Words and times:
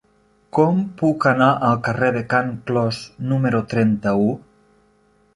Com 0.57 0.77
puc 1.01 1.25
anar 1.31 1.49
al 1.67 1.75
carrer 1.87 2.09
de 2.15 2.23
Can 2.31 2.49
Clos 2.69 3.01
número 3.33 3.61
trenta-u? 3.75 4.33